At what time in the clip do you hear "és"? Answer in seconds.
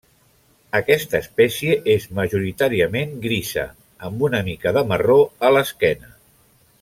1.97-2.07